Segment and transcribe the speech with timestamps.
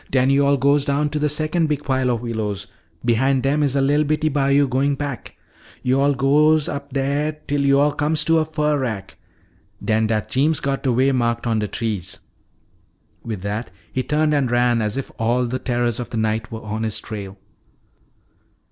[0.09, 2.65] Den yo'all goes down to de secon' big pile o' willows.
[3.05, 5.37] Behin' dem is a li'l bitty bayo' goin' back.
[5.83, 9.17] Yo'all goes up dat 'til yo'all comes to a fur rack.
[9.85, 12.21] Den dat Jeems got de way marked on de trees."
[13.23, 16.63] With that he turned and ran as if all the terrors of the night were
[16.63, 17.37] on his trail.